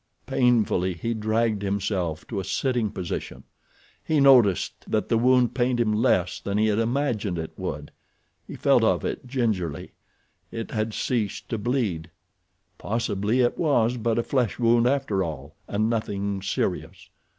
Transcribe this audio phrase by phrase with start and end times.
[0.25, 3.43] Painfully he dragged himself to a sitting position.
[4.03, 7.91] He noticed that the wound pained him less than he had imagined it would.
[8.47, 12.09] He felt of it gingerly—it had ceased to bleed.
[12.79, 17.07] Possibly it was but a flesh wound after all, and nothing serious.